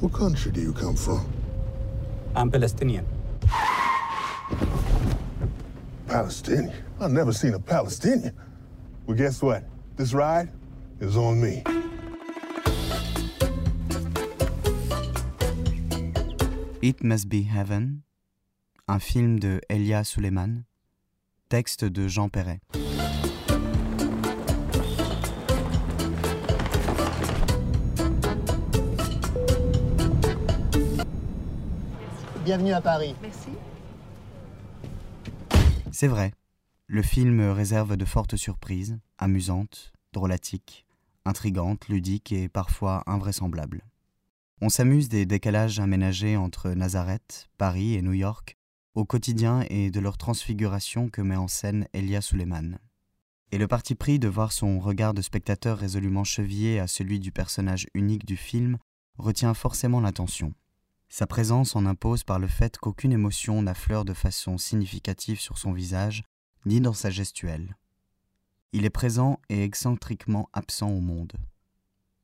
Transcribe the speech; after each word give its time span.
What 0.00 0.12
country 0.12 0.52
do 0.52 0.60
you 0.60 0.72
come 0.72 0.94
from? 0.94 1.26
I'm 2.36 2.52
Palestinian. 2.52 3.04
Palestinian? 6.06 6.72
I've 7.00 7.10
never 7.10 7.32
seen 7.32 7.54
a 7.54 7.58
Palestinian. 7.58 8.32
Well, 9.06 9.16
guess 9.16 9.42
what? 9.42 9.64
This 9.96 10.14
ride 10.14 10.50
is 11.00 11.16
on 11.16 11.40
me. 11.42 11.64
It 16.80 17.02
Must 17.02 17.28
Be 17.28 17.42
Heaven, 17.42 18.04
un 18.86 19.00
film 19.00 19.40
de 19.40 19.60
Elia 19.68 20.04
Suleiman, 20.04 20.64
texte 21.50 21.92
de 21.92 22.08
Jean 22.08 22.28
Perret. 22.30 22.60
Bienvenue 32.48 32.72
à 32.72 32.80
Paris. 32.80 33.14
Merci. 33.20 33.50
C'est 35.92 36.06
vrai, 36.06 36.32
le 36.86 37.02
film 37.02 37.42
réserve 37.50 37.98
de 37.98 38.06
fortes 38.06 38.36
surprises, 38.36 38.98
amusantes, 39.18 39.92
drôlatiques, 40.14 40.86
intrigantes, 41.26 41.88
ludiques 41.88 42.32
et 42.32 42.48
parfois 42.48 43.02
invraisemblables. 43.04 43.82
On 44.62 44.70
s'amuse 44.70 45.10
des 45.10 45.26
décalages 45.26 45.78
aménagés 45.78 46.38
entre 46.38 46.70
Nazareth, 46.70 47.50
Paris 47.58 47.96
et 47.96 48.00
New 48.00 48.14
York, 48.14 48.56
au 48.94 49.04
quotidien 49.04 49.66
et 49.68 49.90
de 49.90 50.00
leur 50.00 50.16
transfiguration 50.16 51.10
que 51.10 51.20
met 51.20 51.36
en 51.36 51.48
scène 51.48 51.86
Elia 51.92 52.22
Suleiman. 52.22 52.78
Et 53.52 53.58
le 53.58 53.68
parti 53.68 53.94
pris 53.94 54.18
de 54.18 54.28
voir 54.28 54.52
son 54.52 54.80
regard 54.80 55.12
de 55.12 55.20
spectateur 55.20 55.76
résolument 55.76 56.24
chevillé 56.24 56.80
à 56.80 56.86
celui 56.86 57.20
du 57.20 57.30
personnage 57.30 57.88
unique 57.92 58.24
du 58.24 58.38
film 58.38 58.78
retient 59.18 59.52
forcément 59.52 60.00
l'attention. 60.00 60.54
Sa 61.08 61.26
présence 61.26 61.74
en 61.74 61.86
impose 61.86 62.22
par 62.22 62.38
le 62.38 62.48
fait 62.48 62.76
qu'aucune 62.78 63.12
émotion 63.12 63.62
n'affleure 63.62 64.04
de 64.04 64.12
façon 64.12 64.58
significative 64.58 65.40
sur 65.40 65.56
son 65.56 65.72
visage, 65.72 66.22
ni 66.66 66.80
dans 66.80 66.92
sa 66.92 67.10
gestuelle. 67.10 67.76
Il 68.72 68.84
est 68.84 68.90
présent 68.90 69.40
et 69.48 69.64
excentriquement 69.64 70.50
absent 70.52 70.90
au 70.90 71.00
monde. 71.00 71.32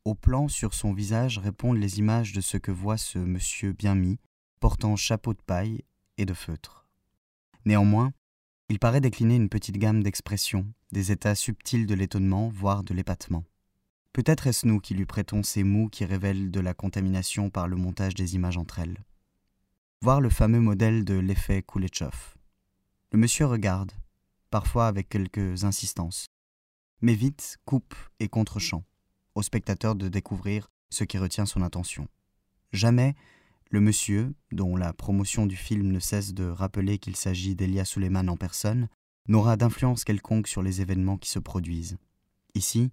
Au 0.04 0.14
plan 0.14 0.48
sur 0.48 0.74
son 0.74 0.92
visage 0.92 1.38
répondent 1.38 1.78
les 1.78 1.98
images 1.98 2.32
de 2.34 2.42
ce 2.42 2.58
que 2.58 2.70
voit 2.70 2.98
ce 2.98 3.18
monsieur 3.18 3.72
bien 3.72 3.94
mis, 3.94 4.18
portant 4.60 4.96
chapeau 4.96 5.32
de 5.32 5.40
paille 5.40 5.82
et 6.18 6.26
de 6.26 6.34
feutre. 6.34 6.86
Néanmoins, 7.64 8.12
il 8.68 8.78
paraît 8.78 9.00
décliner 9.00 9.36
une 9.36 9.48
petite 9.48 9.78
gamme 9.78 10.02
d'expressions, 10.02 10.66
des 10.92 11.10
états 11.10 11.34
subtils 11.34 11.86
de 11.86 11.94
l'étonnement, 11.94 12.50
voire 12.50 12.84
de 12.84 12.92
l'épatement. 12.92 13.44
Peut-être 14.14 14.46
est-ce 14.46 14.64
nous 14.64 14.78
qui 14.78 14.94
lui 14.94 15.06
prêtons 15.06 15.42
ces 15.42 15.64
mots 15.64 15.88
qui 15.88 16.04
révèlent 16.04 16.52
de 16.52 16.60
la 16.60 16.72
contamination 16.72 17.50
par 17.50 17.66
le 17.66 17.74
montage 17.74 18.14
des 18.14 18.36
images 18.36 18.56
entre 18.56 18.78
elles. 18.78 19.02
Voir 20.02 20.20
le 20.20 20.30
fameux 20.30 20.60
modèle 20.60 21.04
de 21.04 21.14
l'effet 21.14 21.62
Kuleshov. 21.62 22.36
Le 23.10 23.18
monsieur 23.18 23.46
regarde, 23.46 23.90
parfois 24.50 24.86
avec 24.86 25.08
quelques 25.08 25.64
insistances, 25.64 26.28
mais 27.00 27.14
vite 27.16 27.58
coupe 27.64 27.96
et 28.20 28.28
contre-champ, 28.28 28.84
au 29.34 29.42
spectateur 29.42 29.96
de 29.96 30.06
découvrir 30.06 30.70
ce 30.90 31.02
qui 31.02 31.18
retient 31.18 31.44
son 31.44 31.62
attention. 31.62 32.06
Jamais 32.72 33.16
le 33.70 33.80
monsieur, 33.80 34.32
dont 34.52 34.76
la 34.76 34.92
promotion 34.92 35.44
du 35.44 35.56
film 35.56 35.90
ne 35.90 35.98
cesse 35.98 36.34
de 36.34 36.44
rappeler 36.44 36.98
qu'il 36.98 37.16
s'agit 37.16 37.56
d'Elia 37.56 37.84
Suleiman 37.84 38.28
en 38.28 38.36
personne, 38.36 38.88
n'aura 39.26 39.56
d'influence 39.56 40.04
quelconque 40.04 40.46
sur 40.46 40.62
les 40.62 40.80
événements 40.80 41.18
qui 41.18 41.30
se 41.30 41.40
produisent. 41.40 41.98
Ici, 42.54 42.92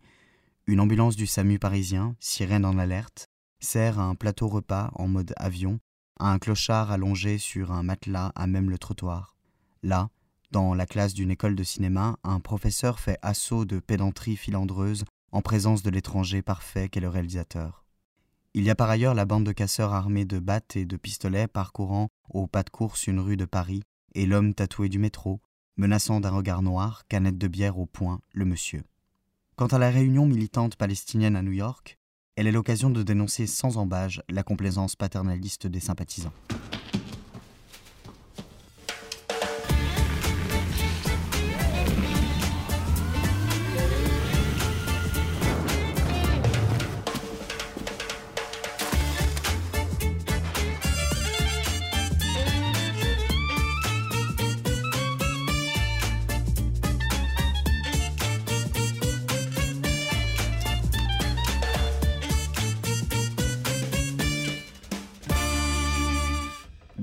une 0.72 0.80
ambulance 0.80 1.18
du 1.18 1.28
SAMU 1.28 1.60
parisien, 1.60 2.16
sirène 2.22 2.64
en 2.64 2.78
alerte, 2.78 3.28
sert 3.60 4.00
à 4.00 4.04
un 4.04 4.16
plateau 4.16 4.48
repas 4.48 4.90
en 4.96 5.10
mode 5.10 5.34
avion 5.36 5.82
à 6.18 6.32
un 6.32 6.40
clochard 6.40 6.92
allongé 6.92 7.40
sur 7.40 7.74
un 7.74 7.84
matelas 7.84 8.32
à 8.36 8.48
même 8.48 8.70
le 8.70 8.78
trottoir. 8.78 9.36
Là, 9.84 10.10
dans 10.52 10.74
la 10.74 10.86
classe 10.86 11.14
d'une 11.14 11.32
école 11.32 11.56
de 11.56 11.64
cinéma, 11.64 12.18
un 12.24 12.40
professeur 12.40 13.02
fait 13.02 13.18
assaut 13.22 13.66
de 13.66 13.80
pédanterie 13.80 14.38
filandreuse 14.38 15.04
en 15.34 15.42
présence 15.42 15.84
de 15.84 15.90
l'étranger 15.90 16.42
parfait 16.42 16.88
qu'est 16.88 17.02
le 17.02 17.10
réalisateur. 17.10 17.84
Il 18.54 18.64
y 18.64 18.70
a 18.70 18.76
par 18.76 18.90
ailleurs 18.90 19.14
la 19.14 19.26
bande 19.26 19.46
de 19.46 19.52
casseurs 19.52 19.94
armés 19.94 20.26
de 20.26 20.40
battes 20.40 20.78
et 20.78 20.86
de 20.86 20.96
pistolets 20.96 21.48
parcourant 21.48 22.08
au 22.30 22.48
pas 22.48 22.64
de 22.64 22.70
course 22.70 23.08
une 23.08 23.20
rue 23.20 23.38
de 23.38 23.46
Paris, 23.46 23.84
et 24.16 24.26
l'homme 24.26 24.54
tatoué 24.54 24.88
du 24.88 25.00
métro, 25.00 25.42
menaçant 25.76 26.22
d'un 26.22 26.32
regard 26.32 26.62
noir, 26.62 27.04
canette 27.10 27.38
de 27.38 27.50
bière 27.50 27.78
au 27.78 27.88
poing, 27.88 28.22
le 28.34 28.46
monsieur. 28.46 28.84
Quant 29.56 29.68
à 29.68 29.78
la 29.78 29.90
réunion 29.90 30.26
militante 30.26 30.76
palestinienne 30.76 31.36
à 31.36 31.42
New 31.42 31.52
York, 31.52 32.00
elle 32.36 32.48
est 32.48 32.52
l'occasion 32.52 32.90
de 32.90 33.04
dénoncer 33.04 33.46
sans 33.46 33.78
embâge 33.78 34.24
la 34.30 34.44
complaisance 34.44 34.96
paternaliste 34.96 35.68
des 35.68 35.80
sympathisants. 35.80 36.34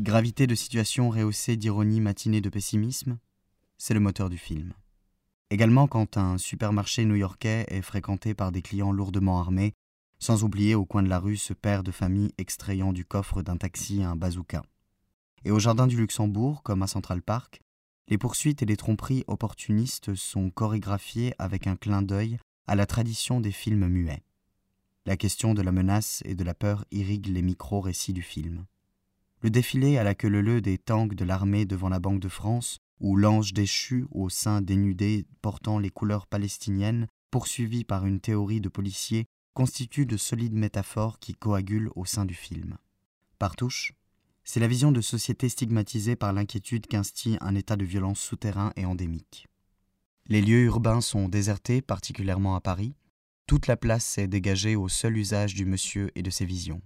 Gravité 0.08 0.46
de 0.46 0.54
situation 0.54 1.10
rehaussée 1.10 1.58
d'ironie 1.58 2.00
matinée 2.00 2.40
de 2.40 2.48
pessimisme, 2.48 3.18
c'est 3.76 3.92
le 3.92 4.00
moteur 4.00 4.30
du 4.30 4.38
film. 4.38 4.72
Également 5.50 5.86
quand 5.86 6.16
un 6.16 6.38
supermarché 6.38 7.04
new-yorkais 7.04 7.66
est 7.68 7.82
fréquenté 7.82 8.32
par 8.32 8.50
des 8.50 8.62
clients 8.62 8.90
lourdement 8.90 9.38
armés, 9.38 9.74
sans 10.18 10.44
oublier 10.44 10.74
au 10.74 10.86
coin 10.86 11.02
de 11.02 11.10
la 11.10 11.18
rue 11.18 11.36
ce 11.36 11.52
père 11.52 11.82
de 11.82 11.90
famille 11.90 12.32
extrayant 12.38 12.94
du 12.94 13.04
coffre 13.04 13.42
d'un 13.42 13.58
taxi 13.58 14.02
un 14.02 14.16
bazooka. 14.16 14.62
Et 15.44 15.50
au 15.50 15.58
jardin 15.58 15.86
du 15.86 15.98
Luxembourg, 15.98 16.62
comme 16.62 16.82
à 16.82 16.86
Central 16.86 17.20
Park, 17.20 17.60
les 18.08 18.16
poursuites 18.16 18.62
et 18.62 18.66
les 18.66 18.78
tromperies 18.78 19.24
opportunistes 19.26 20.14
sont 20.14 20.48
chorégraphiées 20.48 21.34
avec 21.38 21.66
un 21.66 21.76
clin 21.76 22.00
d'œil 22.00 22.38
à 22.66 22.76
la 22.76 22.86
tradition 22.86 23.42
des 23.42 23.52
films 23.52 23.88
muets. 23.88 24.22
La 25.04 25.18
question 25.18 25.52
de 25.52 25.60
la 25.60 25.70
menace 25.70 26.22
et 26.24 26.34
de 26.34 26.44
la 26.44 26.54
peur 26.54 26.86
irrigue 26.92 27.26
les 27.26 27.42
micro-récits 27.42 28.14
du 28.14 28.22
film. 28.22 28.64
Le 29.40 29.50
défilé 29.50 29.98
à 29.98 30.04
la 30.04 30.14
queue 30.14 30.28
leu 30.28 30.60
des 30.60 30.78
tanks 30.78 31.14
de 31.14 31.24
l'armée 31.24 31.64
devant 31.64 31.88
la 31.88 32.00
Banque 32.00 32.20
de 32.20 32.28
France, 32.28 32.78
ou 33.00 33.16
l'ange 33.16 33.52
déchu 33.52 34.06
au 34.10 34.28
sein 34.28 34.60
dénudé 34.60 35.26
portant 35.42 35.78
les 35.78 35.90
couleurs 35.90 36.26
palestiniennes, 36.26 37.06
poursuivi 37.30 37.84
par 37.84 38.04
une 38.04 38.20
théorie 38.20 38.60
de 38.60 38.68
policiers, 38.68 39.26
constitue 39.54 40.06
de 40.06 40.16
solides 40.16 40.54
métaphores 40.54 41.18
qui 41.18 41.34
coagulent 41.34 41.90
au 41.94 42.04
sein 42.04 42.24
du 42.24 42.34
film. 42.34 42.78
Par 43.38 43.54
touche, 43.54 43.92
c'est 44.42 44.60
la 44.60 44.66
vision 44.66 44.92
de 44.92 45.00
société 45.00 45.48
stigmatisée 45.48 46.16
par 46.16 46.32
l'inquiétude 46.32 46.86
qu'instille 46.86 47.38
un 47.40 47.54
état 47.54 47.76
de 47.76 47.84
violence 47.84 48.18
souterrain 48.18 48.72
et 48.76 48.86
endémique. 48.86 49.46
Les 50.26 50.40
lieux 50.40 50.64
urbains 50.64 51.00
sont 51.00 51.28
désertés, 51.28 51.80
particulièrement 51.80 52.56
à 52.56 52.60
Paris. 52.60 52.94
Toute 53.46 53.66
la 53.66 53.76
place 53.76 54.18
est 54.18 54.26
dégagée 54.26 54.74
au 54.74 54.88
seul 54.88 55.16
usage 55.16 55.54
du 55.54 55.64
monsieur 55.64 56.10
et 56.14 56.22
de 56.22 56.30
ses 56.30 56.44
visions. 56.44 56.82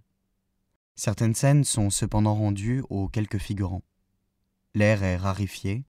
Certaines 0.94 1.34
scènes 1.34 1.64
sont 1.64 1.90
cependant 1.90 2.34
rendues 2.34 2.82
aux 2.90 3.08
quelques 3.08 3.38
figurants. 3.38 3.82
L'air 4.74 5.02
est 5.02 5.16
rarifié, 5.16 5.84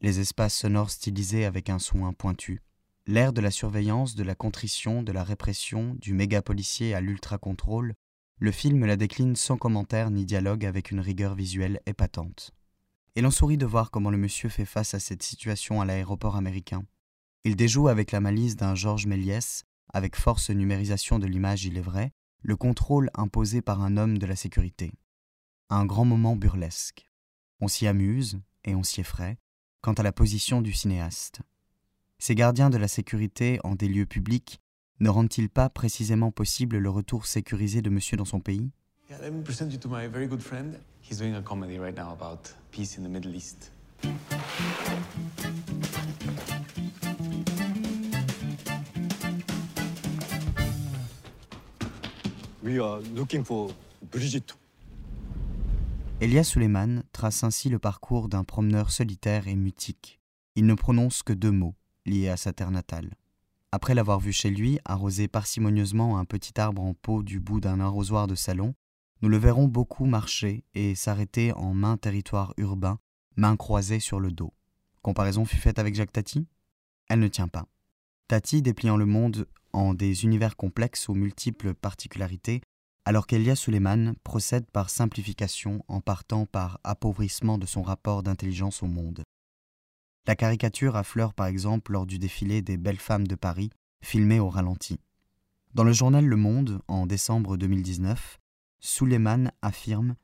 les 0.00 0.20
espaces 0.20 0.54
sonores 0.54 0.90
stylisés 0.90 1.44
avec 1.44 1.70
un 1.70 1.78
soin 1.78 2.12
pointu, 2.12 2.62
l'air 3.06 3.32
de 3.32 3.40
la 3.40 3.50
surveillance, 3.50 4.14
de 4.14 4.24
la 4.24 4.34
contrition, 4.34 5.02
de 5.02 5.12
la 5.12 5.24
répression, 5.24 5.94
du 6.00 6.14
méga-policier 6.14 6.94
à 6.94 7.00
l'ultra-contrôle, 7.00 7.94
le 8.38 8.50
film 8.50 8.84
la 8.84 8.96
décline 8.96 9.36
sans 9.36 9.56
commentaire 9.56 10.10
ni 10.10 10.24
dialogue 10.24 10.66
avec 10.66 10.90
une 10.90 11.00
rigueur 11.00 11.34
visuelle 11.34 11.80
épatante. 11.86 12.52
Et 13.14 13.22
l'on 13.22 13.30
sourit 13.30 13.56
de 13.56 13.64
voir 13.64 13.90
comment 13.90 14.10
le 14.10 14.18
monsieur 14.18 14.48
fait 14.48 14.66
face 14.66 14.92
à 14.92 15.00
cette 15.00 15.22
situation 15.22 15.80
à 15.80 15.86
l'aéroport 15.86 16.36
américain. 16.36 16.84
Il 17.44 17.56
déjoue 17.56 17.88
avec 17.88 18.10
la 18.10 18.20
malice 18.20 18.56
d'un 18.56 18.74
Georges 18.74 19.06
Méliès, 19.06 19.64
avec 19.92 20.16
force 20.16 20.50
numérisation 20.50 21.18
de 21.18 21.26
l'image 21.26 21.64
il 21.64 21.78
est 21.78 21.82
vrai, 21.82 22.12
le 22.46 22.54
contrôle 22.54 23.10
imposé 23.14 23.60
par 23.60 23.82
un 23.82 23.96
homme 23.96 24.18
de 24.18 24.26
la 24.26 24.36
sécurité. 24.36 24.92
Un 25.68 25.84
grand 25.84 26.04
moment 26.04 26.36
burlesque. 26.36 27.10
On 27.60 27.66
s'y 27.66 27.88
amuse 27.88 28.40
et 28.64 28.76
on 28.76 28.84
s'y 28.84 29.00
effraie 29.00 29.36
quant 29.80 29.94
à 29.94 30.04
la 30.04 30.12
position 30.12 30.62
du 30.62 30.72
cinéaste. 30.72 31.40
Ces 32.20 32.36
gardiens 32.36 32.70
de 32.70 32.76
la 32.76 32.86
sécurité 32.86 33.58
en 33.64 33.74
des 33.74 33.88
lieux 33.88 34.06
publics 34.06 34.60
ne 35.00 35.08
rendent-ils 35.08 35.50
pas 35.50 35.68
précisément 35.68 36.30
possible 36.30 36.78
le 36.78 36.88
retour 36.88 37.26
sécurisé 37.26 37.82
de 37.82 37.90
monsieur 37.90 38.16
dans 38.16 38.24
son 38.24 38.38
pays? 38.38 38.70
Let 39.10 39.32
me 39.32 39.42
present 39.42 39.72
you 39.72 39.78
to 39.78 39.88
my 39.88 40.06
very 40.06 40.28
good 40.28 40.40
friend. 40.40 40.78
He's 41.02 41.18
doing 41.18 41.34
a 41.34 41.42
comedy 41.42 41.80
right 41.80 41.96
now 41.96 42.12
about 42.12 42.54
peace 42.70 42.96
in 42.96 43.02
the 43.02 43.10
Middle 43.10 43.34
East. 43.34 43.72
We 52.66 52.80
are 52.80 53.00
looking 53.14 53.44
for 53.44 53.70
Brigitte. 54.10 54.56
Elias 56.20 56.42
Suleiman 56.42 57.04
trace 57.12 57.44
ainsi 57.44 57.68
le 57.68 57.78
parcours 57.78 58.28
d'un 58.28 58.42
promeneur 58.42 58.90
solitaire 58.90 59.46
et 59.46 59.54
mutique. 59.54 60.18
Il 60.56 60.66
ne 60.66 60.74
prononce 60.74 61.22
que 61.22 61.32
deux 61.32 61.52
mots, 61.52 61.76
liés 62.06 62.28
à 62.28 62.36
sa 62.36 62.52
terre 62.52 62.72
natale. 62.72 63.14
Après 63.70 63.94
l'avoir 63.94 64.18
vu 64.18 64.32
chez 64.32 64.50
lui 64.50 64.80
arroser 64.84 65.28
parcimonieusement 65.28 66.18
un 66.18 66.24
petit 66.24 66.60
arbre 66.60 66.82
en 66.82 66.92
pot 66.92 67.22
du 67.22 67.38
bout 67.38 67.60
d'un 67.60 67.78
arrosoir 67.78 68.26
de 68.26 68.34
salon, 68.34 68.74
nous 69.22 69.28
le 69.28 69.36
verrons 69.36 69.68
beaucoup 69.68 70.04
marcher 70.04 70.64
et 70.74 70.96
s'arrêter 70.96 71.52
en 71.52 71.72
main 71.72 71.96
territoire 71.96 72.52
urbain, 72.56 72.98
main 73.36 73.56
croisée 73.56 74.00
sur 74.00 74.18
le 74.18 74.32
dos. 74.32 74.52
Comparaison 75.02 75.44
fut 75.44 75.58
faite 75.58 75.78
avec 75.78 75.94
Jacques 75.94 76.12
Tati? 76.12 76.48
Elle 77.08 77.20
ne 77.20 77.28
tient 77.28 77.46
pas. 77.46 77.68
Tati 78.26 78.60
dépliant 78.60 78.96
le 78.96 79.06
monde 79.06 79.46
en 79.76 79.92
des 79.92 80.24
univers 80.24 80.56
complexes 80.56 81.10
aux 81.10 81.14
multiples 81.14 81.74
particularités, 81.74 82.62
alors 83.04 83.26
qu'Elia 83.26 83.54
Suleiman 83.54 84.14
procède 84.24 84.70
par 84.70 84.88
simplification 84.88 85.84
en 85.86 86.00
partant 86.00 86.46
par 86.46 86.80
appauvrissement 86.82 87.58
de 87.58 87.66
son 87.66 87.82
rapport 87.82 88.22
d'intelligence 88.22 88.82
au 88.82 88.86
monde. 88.86 89.22
La 90.26 90.34
caricature 90.34 90.96
affleure 90.96 91.34
par 91.34 91.46
exemple 91.46 91.92
lors 91.92 92.06
du 92.06 92.18
défilé 92.18 92.62
des 92.62 92.78
belles 92.78 92.98
femmes 92.98 93.26
de 93.26 93.34
Paris, 93.34 93.70
filmé 94.02 94.40
au 94.40 94.48
ralenti. 94.48 94.98
Dans 95.74 95.84
le 95.84 95.92
journal 95.92 96.24
Le 96.24 96.36
Monde, 96.36 96.80
en 96.88 97.06
décembre 97.06 97.58
2019, 97.58 98.38
Suleiman 98.80 99.52
affirme 99.60 100.16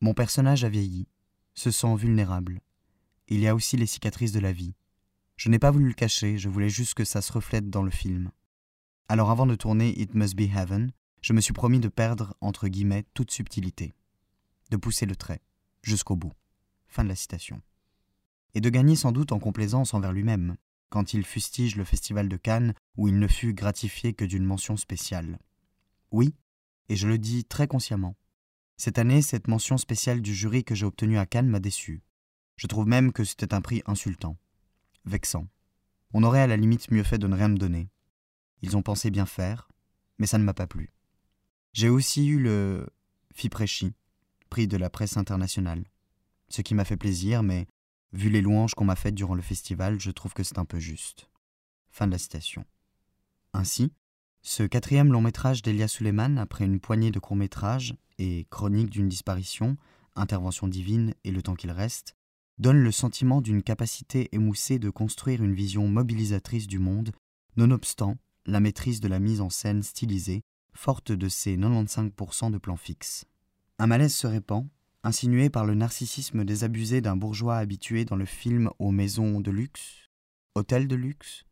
Mon 0.00 0.14
personnage 0.14 0.62
a 0.62 0.68
vieilli, 0.68 1.08
se 1.54 1.72
sent 1.72 1.96
vulnérable. 1.96 2.60
Il 3.26 3.40
y 3.40 3.48
a 3.48 3.54
aussi 3.56 3.76
les 3.76 3.86
cicatrices 3.86 4.32
de 4.32 4.40
la 4.40 4.52
vie. 4.52 4.74
Je 5.36 5.48
n'ai 5.48 5.58
pas 5.58 5.72
voulu 5.72 5.88
le 5.88 5.94
cacher, 5.94 6.38
je 6.38 6.48
voulais 6.48 6.70
juste 6.70 6.94
que 6.94 7.04
ça 7.04 7.20
se 7.20 7.32
reflète 7.32 7.68
dans 7.68 7.82
le 7.82 7.90
film. 7.90 8.30
Alors 9.08 9.30
avant 9.30 9.46
de 9.46 9.54
tourner 9.54 9.90
It 10.00 10.14
Must 10.14 10.34
Be 10.36 10.42
Heaven, 10.42 10.92
je 11.20 11.32
me 11.32 11.40
suis 11.40 11.52
promis 11.52 11.80
de 11.80 11.88
perdre, 11.88 12.34
entre 12.40 12.68
guillemets, 12.68 13.04
toute 13.14 13.30
subtilité, 13.30 13.92
de 14.70 14.76
pousser 14.76 15.06
le 15.06 15.16
trait, 15.16 15.40
jusqu'au 15.82 16.16
bout. 16.16 16.32
Fin 16.88 17.04
de 17.04 17.08
la 17.08 17.14
citation. 17.14 17.62
Et 18.54 18.60
de 18.60 18.68
gagner 18.68 18.96
sans 18.96 19.12
doute 19.12 19.32
en 19.32 19.38
complaisance 19.38 19.94
envers 19.94 20.12
lui-même, 20.12 20.56
quand 20.90 21.14
il 21.14 21.24
fustige 21.24 21.76
le 21.76 21.84
festival 21.84 22.28
de 22.28 22.36
Cannes 22.36 22.74
où 22.96 23.08
il 23.08 23.18
ne 23.18 23.26
fut 23.26 23.54
gratifié 23.54 24.12
que 24.12 24.26
d'une 24.26 24.44
mention 24.44 24.76
spéciale. 24.76 25.38
Oui, 26.10 26.34
et 26.90 26.96
je 26.96 27.08
le 27.08 27.16
dis 27.16 27.44
très 27.44 27.66
consciemment. 27.66 28.14
Cette 28.76 28.98
année, 28.98 29.22
cette 29.22 29.48
mention 29.48 29.78
spéciale 29.78 30.20
du 30.20 30.34
jury 30.34 30.64
que 30.64 30.74
j'ai 30.74 30.84
obtenue 30.84 31.16
à 31.16 31.24
Cannes 31.24 31.48
m'a 31.48 31.60
déçu. 31.60 32.02
Je 32.56 32.66
trouve 32.66 32.86
même 32.86 33.12
que 33.12 33.24
c'était 33.24 33.54
un 33.54 33.62
prix 33.62 33.82
insultant, 33.86 34.36
vexant. 35.06 35.46
On 36.12 36.22
aurait 36.24 36.42
à 36.42 36.46
la 36.46 36.58
limite 36.58 36.90
mieux 36.90 37.04
fait 37.04 37.18
de 37.18 37.26
ne 37.26 37.36
rien 37.36 37.48
me 37.48 37.56
donner. 37.56 37.88
Ils 38.62 38.76
ont 38.76 38.82
pensé 38.82 39.10
bien 39.10 39.26
faire, 39.26 39.68
mais 40.18 40.26
ça 40.26 40.38
ne 40.38 40.44
m'a 40.44 40.54
pas 40.54 40.66
plu. 40.66 40.90
J'ai 41.72 41.88
aussi 41.88 42.26
eu 42.26 42.38
le 42.38 42.86
Fiprechi, 43.34 43.92
prix 44.50 44.68
de 44.68 44.76
la 44.76 44.90
presse 44.90 45.16
internationale. 45.16 45.84
Ce 46.48 46.62
qui 46.62 46.74
m'a 46.74 46.84
fait 46.84 46.96
plaisir, 46.96 47.42
mais 47.42 47.66
vu 48.12 48.28
les 48.28 48.42
louanges 48.42 48.74
qu'on 48.74 48.84
m'a 48.84 48.96
faites 48.96 49.14
durant 49.14 49.34
le 49.34 49.42
festival, 49.42 50.00
je 50.00 50.10
trouve 50.10 50.34
que 50.34 50.42
c'est 50.42 50.58
un 50.58 50.64
peu 50.64 50.78
juste. 50.78 51.28
Fin 51.90 52.06
de 52.06 52.12
la 52.12 52.18
citation. 52.18 52.64
Ainsi, 53.52 53.92
ce 54.42 54.62
quatrième 54.62 55.12
long 55.12 55.20
métrage 55.20 55.62
d'Elia 55.62 55.88
Suleiman, 55.88 56.38
après 56.38 56.64
une 56.64 56.80
poignée 56.80 57.10
de 57.10 57.18
courts 57.18 57.36
métrages 57.36 57.94
et 58.18 58.46
Chronique 58.50 58.90
d'une 58.90 59.08
disparition, 59.08 59.76
Intervention 60.14 60.68
divine 60.68 61.14
et 61.24 61.30
Le 61.30 61.42
temps 61.42 61.54
qu'il 61.54 61.70
reste, 61.70 62.16
donne 62.58 62.82
le 62.82 62.92
sentiment 62.92 63.40
d'une 63.40 63.62
capacité 63.62 64.28
émoussée 64.32 64.78
de 64.78 64.90
construire 64.90 65.42
une 65.42 65.54
vision 65.54 65.88
mobilisatrice 65.88 66.66
du 66.66 66.78
monde, 66.78 67.12
nonobstant 67.56 68.18
la 68.46 68.60
maîtrise 68.60 69.00
de 69.00 69.08
la 69.08 69.18
mise 69.18 69.40
en 69.40 69.50
scène 69.50 69.82
stylisée 69.82 70.42
forte 70.74 71.12
de 71.12 71.28
ses 71.28 71.56
95% 71.56 72.50
de 72.50 72.58
plans 72.58 72.76
fixes. 72.76 73.24
Un 73.78 73.86
malaise 73.86 74.14
se 74.14 74.26
répand, 74.26 74.68
insinué 75.02 75.50
par 75.50 75.66
le 75.66 75.74
narcissisme 75.74 76.44
désabusé 76.44 77.00
d'un 77.00 77.16
bourgeois 77.16 77.58
habitué 77.58 78.04
dans 78.04 78.16
le 78.16 78.24
film 78.24 78.70
aux 78.78 78.90
maisons 78.90 79.40
de 79.40 79.50
luxe, 79.50 80.08
hôtels 80.54 80.88
de 80.88 80.96
luxe, 80.96 81.44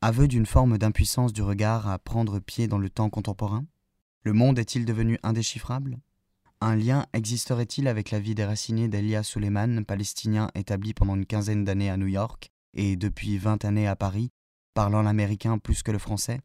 aveu 0.00 0.26
d'une 0.26 0.46
forme 0.46 0.78
d'impuissance 0.78 1.32
du 1.32 1.42
regard 1.42 1.88
à 1.88 1.98
prendre 1.98 2.40
pied 2.40 2.66
dans 2.66 2.78
le 2.78 2.90
temps 2.90 3.10
contemporain? 3.10 3.66
Le 4.24 4.32
monde 4.32 4.58
est-il 4.58 4.84
devenu 4.84 5.18
indéchiffrable? 5.22 5.98
Un 6.60 6.76
lien 6.76 7.06
existerait-il 7.12 7.88
avec 7.88 8.10
la 8.10 8.20
vie 8.20 8.36
déracinée 8.36 8.88
d'Elia 8.88 9.22
Suleiman, 9.22 9.84
palestinien 9.84 10.48
établi 10.54 10.94
pendant 10.94 11.16
une 11.16 11.26
quinzaine 11.26 11.64
d'années 11.64 11.90
à 11.90 11.96
New 11.96 12.06
York 12.06 12.50
et 12.74 12.96
depuis 12.96 13.36
vingt 13.38 13.64
années 13.64 13.88
à 13.88 13.96
Paris, 13.96 14.30
parlant 14.74 15.02
l'américain 15.02 15.58
plus 15.58 15.82
que 15.82 15.90
le 15.90 15.98
français? 15.98 16.40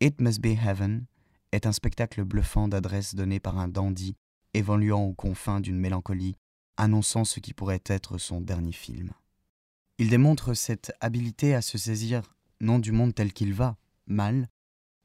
It 0.00 0.20
Must 0.20 0.40
Be 0.40 0.58
Heaven 0.58 1.06
est 1.52 1.66
un 1.66 1.72
spectacle 1.72 2.24
bluffant 2.24 2.68
d'adresse 2.68 3.14
donné 3.14 3.40
par 3.40 3.58
un 3.58 3.68
dandy, 3.68 4.16
évoluant 4.54 5.04
aux 5.04 5.14
confins 5.14 5.60
d'une 5.60 5.78
mélancolie, 5.78 6.36
annonçant 6.76 7.24
ce 7.24 7.40
qui 7.40 7.54
pourrait 7.54 7.82
être 7.86 8.18
son 8.18 8.40
dernier 8.40 8.72
film. 8.72 9.12
Il 9.98 10.10
démontre 10.10 10.54
cette 10.54 10.92
habileté 11.00 11.54
à 11.54 11.62
se 11.62 11.78
saisir 11.78 12.34
non 12.60 12.78
du 12.78 12.92
monde 12.92 13.14
tel 13.14 13.32
qu'il 13.32 13.54
va, 13.54 13.76
mal, 14.06 14.48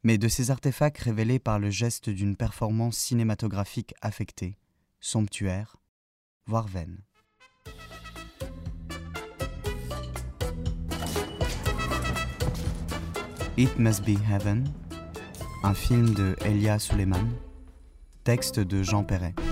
mais 0.03 0.17
de 0.17 0.27
ces 0.27 0.51
artefacts 0.51 0.99
révélés 0.99 1.39
par 1.39 1.59
le 1.59 1.69
geste 1.69 2.09
d'une 2.09 2.35
performance 2.35 2.97
cinématographique 2.97 3.93
affectée, 4.01 4.57
somptuaire, 4.99 5.77
voire 6.45 6.67
vaine. 6.67 7.01
It 13.57 13.77
Must 13.77 14.05
Be 14.05 14.17
Heaven 14.17 14.73
un 15.63 15.75
film 15.75 16.13
de 16.13 16.35
Elia 16.45 16.79
Suleiman, 16.79 17.37
texte 18.23 18.65
de 18.65 18.83
Jean 18.83 19.03
Perret. 19.03 19.50